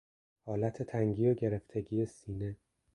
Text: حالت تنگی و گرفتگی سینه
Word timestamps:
حالت 0.45 0.83
تنگی 0.83 1.27
و 1.29 1.33
گرفتگی 1.33 2.05
سینه 2.05 2.57